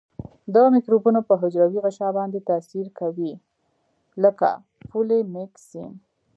[0.53, 3.31] د مکروبونو په حجروي غشا باندې تاثیر کوي
[4.23, 4.49] لکه
[4.89, 5.91] پولیمیکسین.